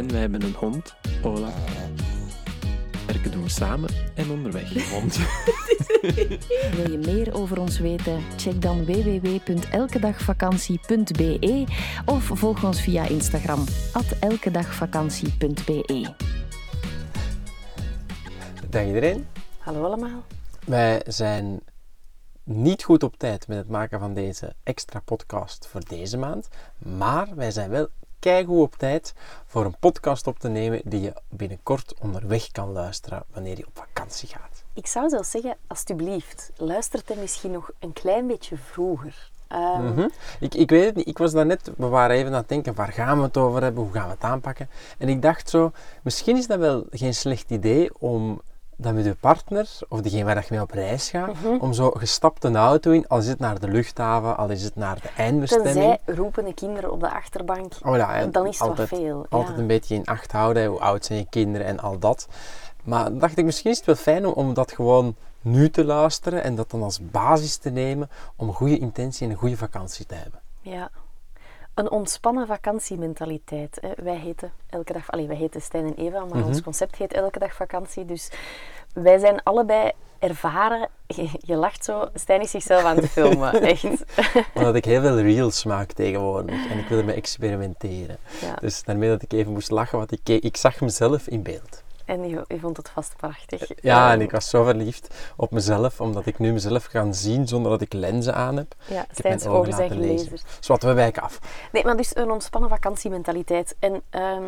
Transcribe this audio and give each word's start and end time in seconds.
En 0.00 0.10
wij 0.10 0.20
hebben 0.20 0.42
een 0.42 0.54
hond, 0.54 0.94
Ola. 1.22 1.52
Werken 3.06 3.30
doen 3.30 3.42
we 3.42 3.48
samen 3.48 3.90
en 4.14 4.30
onderweg 4.30 4.74
een 4.74 4.82
hond. 4.82 5.16
Wil 6.76 6.90
je 6.90 6.98
meer 7.04 7.34
over 7.34 7.60
ons 7.60 7.78
weten? 7.78 8.22
Check 8.36 8.62
dan 8.62 8.84
www.elkedagvakantie.be 8.84 11.64
of 12.06 12.24
volg 12.24 12.64
ons 12.64 12.80
via 12.80 13.08
Instagram 13.08 13.64
elkedagvakantie.be. 14.20 16.14
Dag 18.70 18.84
iedereen. 18.84 19.26
Hallo 19.58 19.84
allemaal. 19.84 20.24
Wij 20.66 21.02
zijn 21.06 21.60
niet 22.42 22.82
goed 22.82 23.02
op 23.02 23.16
tijd 23.16 23.48
met 23.48 23.58
het 23.58 23.68
maken 23.68 24.00
van 24.00 24.14
deze 24.14 24.54
extra 24.62 25.00
podcast 25.00 25.66
voor 25.66 25.82
deze 25.88 26.16
maand. 26.16 26.48
Maar 26.78 27.34
wij 27.34 27.50
zijn 27.50 27.70
wel 27.70 27.88
keigoed 28.20 28.60
op 28.62 28.74
tijd 28.76 29.14
voor 29.46 29.64
een 29.64 29.76
podcast 29.80 30.26
op 30.26 30.38
te 30.38 30.48
nemen 30.48 30.80
die 30.84 31.00
je 31.00 31.12
binnenkort 31.28 31.94
onderweg 32.00 32.50
kan 32.50 32.72
luisteren 32.72 33.24
wanneer 33.32 33.56
je 33.56 33.66
op 33.66 33.76
vakantie 33.86 34.28
gaat. 34.28 34.62
Ik 34.74 34.86
zou 34.86 35.08
zelfs 35.08 35.30
zeggen, 35.30 35.56
alstublieft, 35.66 36.50
luistert 36.56 37.08
hem 37.08 37.18
misschien 37.20 37.50
nog 37.50 37.70
een 37.78 37.92
klein 37.92 38.26
beetje 38.26 38.56
vroeger. 38.56 39.30
Ehm, 39.48 39.84
Mhm. 39.84 40.08
ik, 40.40 40.54
ik 40.54 40.70
weet 40.70 40.84
het 40.84 40.94
niet. 40.96 41.06
Ik 41.06 41.18
was 41.18 41.32
daarnet, 41.32 41.70
we 41.76 41.86
waren 41.86 42.16
even 42.16 42.32
aan 42.32 42.38
het 42.38 42.48
denken, 42.48 42.74
waar 42.74 42.92
gaan 42.92 43.16
we 43.18 43.24
het 43.24 43.36
over 43.36 43.62
hebben? 43.62 43.82
Hoe 43.82 43.92
gaan 43.92 44.06
we 44.06 44.12
het 44.14 44.22
aanpakken? 44.24 44.68
En 44.98 45.08
ik 45.08 45.22
dacht 45.22 45.48
zo, 45.50 45.72
misschien 46.02 46.36
is 46.36 46.46
dat 46.46 46.58
wel 46.58 46.86
geen 46.90 47.14
slecht 47.14 47.50
idee 47.50 47.90
om 47.98 48.40
dat 48.82 48.94
met 48.94 49.04
je 49.04 49.14
partner, 49.14 49.68
of 49.88 50.00
degene 50.00 50.24
waar 50.24 50.36
je 50.36 50.46
mee 50.50 50.60
op 50.60 50.70
reis 50.70 51.10
gaat, 51.10 51.36
om 51.60 51.72
zo 51.72 51.90
gestapt 51.90 52.44
een 52.44 52.56
auto 52.56 52.90
in, 52.90 53.08
al 53.08 53.18
is 53.18 53.26
het 53.26 53.38
naar 53.38 53.60
de 53.60 53.68
luchthaven, 53.68 54.36
al 54.36 54.48
is 54.48 54.62
het 54.62 54.76
naar 54.76 55.00
de 55.00 55.08
eindbestemming. 55.16 55.74
Tenzij 55.74 56.14
roepen 56.14 56.44
de 56.44 56.54
kinderen 56.54 56.92
op 56.92 57.00
de 57.00 57.10
achterbank, 57.10 57.72
Oh 57.84 57.96
ja, 57.96 58.26
dan 58.26 58.46
is 58.46 58.58
het 58.58 58.68
altijd, 58.68 58.90
wat 58.90 58.98
veel. 58.98 59.26
Altijd 59.28 59.58
een 59.58 59.66
beetje 59.66 59.94
in 59.94 60.04
acht 60.04 60.32
houden, 60.32 60.66
hoe 60.66 60.80
oud 60.80 61.04
zijn 61.04 61.18
je 61.18 61.26
kinderen 61.30 61.66
en 61.66 61.80
al 61.80 61.98
dat. 61.98 62.28
Maar 62.84 63.04
dan 63.04 63.18
dacht 63.18 63.38
ik, 63.38 63.44
misschien 63.44 63.70
is 63.70 63.76
het 63.76 63.86
wel 63.86 63.94
fijn 63.94 64.26
om, 64.26 64.32
om 64.32 64.54
dat 64.54 64.72
gewoon 64.72 65.14
nu 65.40 65.70
te 65.70 65.84
luisteren 65.84 66.42
en 66.42 66.54
dat 66.54 66.70
dan 66.70 66.82
als 66.82 67.00
basis 67.10 67.56
te 67.56 67.70
nemen 67.70 68.10
om 68.36 68.52
goede 68.52 68.78
intentie 68.78 69.26
en 69.26 69.32
een 69.32 69.38
goede 69.38 69.56
vakantie 69.56 70.06
te 70.06 70.14
hebben. 70.14 70.40
Ja. 70.60 70.90
Een 71.80 71.90
ontspannen 71.90 72.46
vakantiementaliteit. 72.46 73.78
Hè. 73.80 74.04
Wij 74.04 74.16
heten 74.16 74.52
elke 74.70 74.92
dag, 74.92 75.10
allee, 75.10 75.26
wij 75.26 75.36
heten 75.36 75.62
Stijn 75.62 75.86
en 75.86 75.94
Eva, 76.06 76.24
maar 76.24 76.38
Mhm. 76.38 76.46
ons 76.48 76.62
concept 76.62 76.96
heet 76.96 77.12
elke 77.12 77.38
dag 77.38 77.54
vakantie. 77.54 78.04
Dus 78.04 78.30
wij 78.94 79.18
zijn 79.18 79.42
allebei 79.42 79.90
ervaren. 80.18 80.88
Je, 81.06 81.28
je 81.38 81.54
lacht 81.56 81.84
zo. 81.84 82.08
Stijn 82.14 82.40
is 82.40 82.50
zichzelf 82.50 82.82
aan 82.82 82.96
het 82.96 83.08
filmen, 83.18 83.52
echt. 83.62 83.84
Omdat 84.54 84.74
ik 84.74 84.84
heel 84.84 85.00
veel 85.00 85.20
reels 85.20 85.64
maak 85.64 85.92
tegenwoordig 85.92 86.70
en 86.70 86.78
ik 86.78 86.88
wil 86.88 86.98
ermee 86.98 87.14
experimenteren. 87.16 88.16
Ja. 88.40 88.54
Dus 88.60 88.82
daarmee 88.84 89.08
dat 89.08 89.22
ik 89.22 89.32
even 89.32 89.52
moest 89.52 89.70
lachen, 89.70 89.98
want 89.98 90.12
ik, 90.12 90.28
ik 90.28 90.56
zag 90.56 90.80
mezelf 90.80 91.26
in 91.28 91.42
beeld. 91.42 91.82
En 92.10 92.28
je, 92.28 92.44
je 92.48 92.58
vond 92.58 92.76
het 92.76 92.88
vast 92.88 93.16
prachtig. 93.16 93.70
Ja, 93.82 94.12
en 94.12 94.20
ik 94.20 94.30
was 94.30 94.48
zo 94.48 94.64
verliefd 94.64 95.14
op 95.36 95.50
mezelf, 95.50 96.00
omdat 96.00 96.26
ik 96.26 96.38
nu 96.38 96.52
mezelf 96.52 96.88
kan 96.88 97.14
zien 97.14 97.48
zonder 97.48 97.70
dat 97.70 97.80
ik 97.80 97.92
lenzen 97.92 98.34
aan 98.34 98.56
heb. 98.56 98.74
Ja, 98.88 99.02
Ik 99.02 99.16
heb 99.16 99.24
mijn 99.24 99.48
ogen 99.48 99.72
zijn 99.72 99.88
laten 99.88 100.00
lezen. 100.00 100.26
gelezerd. 100.26 100.56
Dus 100.58 100.66
wat 100.66 100.82
we 100.82 100.92
wijken 100.92 101.22
af. 101.22 101.38
Nee, 101.72 101.84
maar 101.84 101.96
dus 101.96 102.16
een 102.16 102.30
ontspannen 102.30 102.70
vakantiementaliteit. 102.70 103.76
En 103.78 104.02
ehm, 104.10 104.42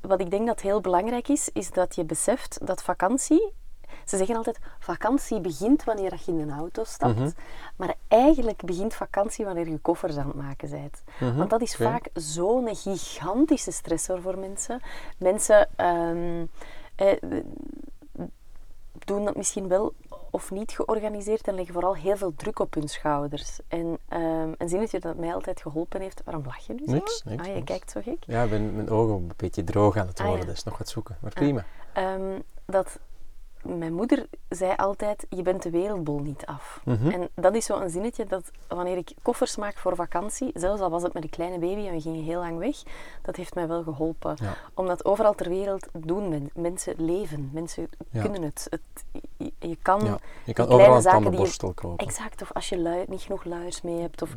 wat 0.00 0.20
ik 0.20 0.30
denk 0.30 0.46
dat 0.46 0.60
heel 0.60 0.80
belangrijk 0.80 1.28
is, 1.28 1.50
is 1.52 1.70
dat 1.70 1.94
je 1.94 2.04
beseft 2.04 2.58
dat 2.66 2.82
vakantie... 2.82 3.52
Ze 4.08 4.16
zeggen 4.16 4.36
altijd, 4.36 4.58
vakantie 4.78 5.40
begint 5.40 5.84
wanneer 5.84 6.12
je 6.24 6.32
in 6.32 6.38
een 6.40 6.50
auto 6.52 6.84
stapt. 6.84 7.14
Mhm. 7.18 7.30
Maar 7.76 7.94
eigenlijk 8.08 8.62
begint 8.64 8.94
vakantie 8.94 9.44
wanneer 9.44 9.68
je 9.68 9.78
koffers 9.78 10.16
aan 10.16 10.26
het 10.26 10.36
maken 10.36 10.70
bent. 10.70 11.02
Mhm, 11.20 11.36
Want 11.36 11.50
dat 11.50 11.60
is 11.62 11.76
vaak 11.76 12.08
zo'n 12.14 12.76
gigantische 12.76 13.70
stressor 13.72 14.20
voor 14.22 14.38
mensen. 14.38 14.80
Mensen 15.18 15.68
ehm, 15.76 16.44
eh, 16.96 17.12
doen 19.04 19.24
dat 19.24 19.36
misschien 19.36 19.68
wel 19.68 19.92
of 20.30 20.50
niet 20.50 20.72
georganiseerd 20.72 21.48
en 21.48 21.54
leggen 21.54 21.74
vooral 21.74 21.94
heel 21.96 22.16
veel 22.16 22.32
druk 22.36 22.58
op 22.58 22.74
hun 22.74 22.88
schouders. 22.88 23.58
En 23.68 23.98
ehm, 24.08 24.52
een 24.58 24.68
zinnetje 24.68 25.00
dat 25.00 25.16
mij 25.16 25.34
altijd 25.34 25.60
geholpen 25.62 26.00
heeft... 26.00 26.22
Waarom 26.24 26.44
lach 26.46 26.58
je 26.66 26.72
nu 26.74 26.82
zo? 26.86 26.92
Niks, 26.92 27.22
niks, 27.24 27.40
Ah, 27.42 27.48
je 27.48 27.52
niks. 27.54 27.64
kijkt 27.66 27.90
zo 27.90 28.00
gek. 28.04 28.24
Ja, 28.26 28.42
ik 28.42 28.50
ben 28.50 28.74
mijn 28.74 28.90
ogen 28.90 29.14
een 29.14 29.30
beetje 29.36 29.64
droog 29.64 29.96
aan 29.96 30.06
het 30.06 30.18
Ah, 30.18 30.24
ja. 30.24 30.30
worden, 30.30 30.46
dus 30.48 30.64
nog 30.64 30.78
wat 30.78 30.88
zoeken. 30.88 31.16
Maar 31.20 31.32
prima. 31.32 31.64
Ehm, 31.92 32.40
dat 32.66 32.98
mijn 33.68 33.92
moeder 33.94 34.26
zei 34.48 34.72
altijd, 34.76 35.26
je 35.28 35.42
bent 35.42 35.62
de 35.62 35.70
wereldbol 35.70 36.18
niet 36.18 36.46
af. 36.46 36.80
Mhm. 36.84 37.08
En 37.10 37.28
dat 37.34 37.54
is 37.54 37.64
zo'n 37.64 37.88
zinnetje 37.90 38.24
dat 38.24 38.50
wanneer 38.68 38.96
ik 38.96 39.10
koffers 39.22 39.56
maak 39.56 39.76
voor 39.76 39.94
vakantie, 39.96 40.50
zelfs 40.54 40.80
al 40.80 40.90
was 40.90 41.02
het 41.02 41.12
met 41.12 41.22
een 41.22 41.30
kleine 41.30 41.58
baby 41.58 41.86
en 41.86 41.94
we 41.94 42.00
gingen 42.00 42.22
heel 42.24 42.40
lang 42.40 42.58
weg, 42.58 42.76
dat 43.22 43.36
heeft 43.36 43.54
mij 43.54 43.68
wel 43.68 43.82
geholpen. 43.82 44.36
Ja. 44.40 44.54
Omdat 44.74 45.04
overal 45.04 45.34
ter 45.34 45.48
wereld 45.48 45.86
doen 45.92 46.28
men, 46.28 46.50
mensen 46.54 46.94
leven, 46.96 47.50
mensen 47.52 47.88
Ja. 48.10 48.20
kunnen 48.22 48.42
het. 48.42 48.66
het 48.70 49.04
je, 49.36 49.52
je 49.58 49.76
kan... 49.82 50.04
Ja, 50.04 50.18
je 50.44 50.52
kan 50.52 50.66
kleine 50.66 50.84
overal 50.84 51.00
zaken 51.00 51.30
die 51.30 51.40
je- 51.40 51.74
kopen. 51.74 52.06
Exact, 52.06 52.42
of 52.42 52.52
als 52.52 52.68
je 52.68 52.78
lui, 52.78 53.04
niet 53.08 53.22
genoeg 53.22 53.44
luiers 53.44 53.82
mee 53.82 54.00
hebt. 54.00 54.22
Of, 54.22 54.32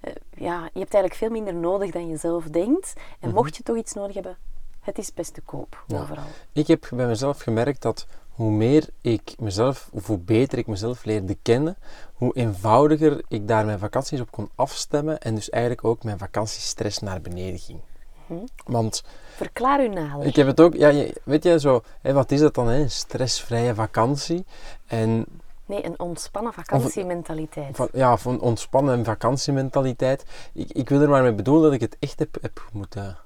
eh, 0.00 0.12
ja, 0.34 0.56
je 0.72 0.78
hebt 0.80 0.94
eigenlijk 0.94 1.14
veel 1.14 1.30
minder 1.30 1.54
nodig 1.54 1.90
dan 1.90 2.08
je 2.08 2.16
zelf 2.16 2.44
denkt. 2.44 2.92
En 3.20 3.32
mocht 3.34 3.56
je 3.56 3.62
toch 3.62 3.76
iets 3.76 3.92
nodig 3.92 4.14
hebben, 4.14 4.36
het 4.80 4.98
is 4.98 5.14
best 5.14 5.34
te 5.34 5.40
koop, 5.40 5.84
Mhm. 5.86 6.00
Overal. 6.02 6.24
Ik 6.52 6.66
heb 6.66 6.86
bij 6.94 7.06
mezelf 7.06 7.40
gemerkt 7.40 7.82
dat 7.82 8.06
hoe 8.36 8.50
meer 8.50 8.88
ik 9.00 9.34
mezelf, 9.38 9.88
of 9.92 10.06
hoe 10.06 10.18
beter 10.18 10.58
ik 10.58 10.66
mezelf 10.66 11.04
leerde 11.04 11.36
kennen, 11.42 11.76
hoe 12.14 12.36
eenvoudiger 12.36 13.22
ik 13.28 13.48
daar 13.48 13.64
mijn 13.64 13.78
vakanties 13.78 14.20
op 14.20 14.30
kon 14.30 14.50
afstemmen 14.54 15.20
en 15.20 15.34
dus 15.34 15.50
eigenlijk 15.50 15.84
ook 15.84 16.02
mijn 16.02 16.18
vakantiestress 16.18 16.98
naar 16.98 17.20
beneden 17.20 17.58
ging. 17.58 17.80
Mhm. 18.26 18.44
Want 18.64 19.04
Verklaar 19.34 19.84
u 19.84 19.88
nader. 19.88 20.26
ik 20.26 20.36
heb 20.36 20.46
het 20.46 20.60
ook, 20.60 20.74
ja, 20.74 21.06
weet 21.24 21.44
je 21.44 21.60
zo, 21.60 21.82
wat 22.02 22.30
is 22.30 22.40
dat 22.40 22.54
dan, 22.54 22.68
hè? 22.68 22.80
een 22.80 22.90
stressvrije 22.90 23.74
vakantie? 23.74 24.44
En 24.86 25.26
Nee, 25.66 25.84
een 25.86 26.00
ontspannen 26.00 26.52
vakantiementaliteit. 26.52 27.76
van, 27.76 27.88
ja, 27.92 28.16
van 28.16 28.40
ontspannen 28.40 29.04
vakantiementaliteit. 29.04 30.24
Ik, 30.52 30.70
ik 30.72 30.88
wil 30.88 31.00
er 31.00 31.08
maar 31.08 31.22
mee 31.22 31.34
bedoelen 31.34 31.62
dat 31.62 31.72
ik 31.72 31.80
het 31.80 31.96
echt 31.98 32.18
heb, 32.18 32.38
heb 32.40 32.68
moeten, 32.72 33.18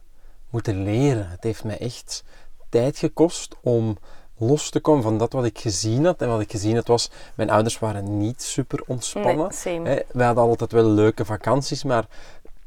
moeten 0.50 0.82
leren. 0.82 1.28
Het 1.30 1.42
heeft 1.42 1.64
mij 1.64 1.78
echt 1.78 2.24
tijd 2.68 2.98
gekost 2.98 3.56
om 3.62 3.96
los 4.40 4.70
te 4.70 4.80
komen 4.80 5.02
van 5.02 5.18
dat 5.18 5.32
wat 5.32 5.44
ik 5.44 5.58
gezien 5.58 6.04
had. 6.04 6.22
En 6.22 6.28
wat 6.28 6.40
ik 6.40 6.50
gezien 6.50 6.74
had 6.74 6.86
was, 6.86 7.10
mijn 7.34 7.50
ouders 7.50 7.78
waren 7.78 8.18
niet 8.18 8.42
super 8.42 8.82
ontspannen. 8.86 9.50
Nee, 9.64 10.02
wij 10.12 10.26
hadden 10.26 10.44
altijd 10.44 10.72
wel 10.72 10.84
leuke 10.84 11.24
vakanties, 11.24 11.84
maar 11.84 12.06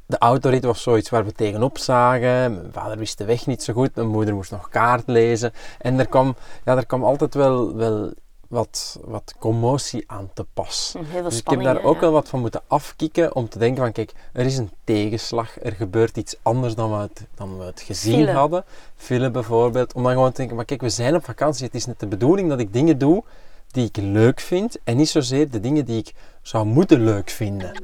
de 0.05 0.17
autorit 0.17 0.63
was 0.63 0.81
zoiets 0.81 1.09
waar 1.09 1.25
we 1.25 1.31
tegenop 1.31 1.77
zagen. 1.77 2.53
Mijn 2.53 2.71
vader 2.71 2.97
wist 2.97 3.17
de 3.17 3.25
weg 3.25 3.45
niet 3.45 3.63
zo 3.63 3.73
goed, 3.73 3.95
mijn 3.95 4.07
moeder 4.07 4.33
moest 4.33 4.51
nog 4.51 4.69
kaart 4.69 5.07
lezen. 5.07 5.53
En 5.79 5.99
er 5.99 6.07
kwam, 6.07 6.35
ja, 6.65 6.77
er 6.77 6.85
kwam 6.85 7.03
altijd 7.03 7.33
wel, 7.33 7.75
wel 7.75 8.13
wat, 8.53 8.99
wat 9.03 9.35
commotie 9.39 10.03
aan 10.07 10.29
te 10.33 10.45
pas. 10.53 10.95
Heel 11.05 11.23
Dus 11.23 11.37
ik 11.37 11.47
heb 11.47 11.63
daar 11.63 11.83
ook 11.83 11.93
ja. 11.93 11.99
wel 11.99 12.11
wat 12.11 12.29
van 12.29 12.39
moeten 12.39 12.61
afkicken 12.67 13.35
om 13.35 13.49
te 13.49 13.57
denken 13.59 13.83
van 13.83 13.91
kijk, 13.91 14.13
er 14.33 14.45
is 14.45 14.57
een 14.57 14.71
tegenslag, 14.83 15.63
er 15.63 15.71
gebeurt 15.71 16.17
iets 16.17 16.35
anders 16.41 16.75
dan 16.75 16.91
we 16.91 16.97
het, 16.97 17.25
dan 17.35 17.57
we 17.57 17.63
het 17.63 17.81
gezien 17.81 18.27
hadden. 18.27 18.63
File 18.95 19.31
bijvoorbeeld, 19.31 19.93
om 19.93 20.03
dan 20.03 20.11
gewoon 20.11 20.31
te 20.31 20.37
denken, 20.37 20.55
maar 20.55 20.65
kijk, 20.65 20.81
we 20.81 20.89
zijn 20.89 21.15
op 21.15 21.23
vakantie, 21.23 21.65
het 21.65 21.75
is 21.75 21.85
net 21.85 21.99
de 21.99 22.07
bedoeling 22.07 22.49
dat 22.49 22.59
ik 22.59 22.73
dingen 22.73 22.97
doe 22.97 23.23
die 23.71 23.85
ik 23.85 23.97
leuk 23.97 24.39
vind 24.39 24.77
en 24.83 24.97
niet 24.97 25.09
zozeer 25.09 25.49
de 25.49 25.59
dingen 25.59 25.85
die 25.85 25.97
ik 25.97 26.13
zou 26.41 26.65
moeten 26.65 27.03
leuk 27.03 27.29
vinden. 27.29 27.83